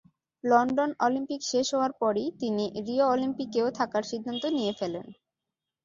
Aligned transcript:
London 0.43 0.91
Olympic 0.99 1.41
শেষ 1.51 1.67
হওয়ার 1.73 1.91
পরই 2.01 2.27
তিনি 2.41 2.65
রিও 2.85 3.05
অলিম্পিকেও 3.07 3.67
থাকার 3.79 4.03
সিদ্ধান্ত 4.11 4.43
নিয়ে 4.57 4.73
ফেলেন। 4.79 5.05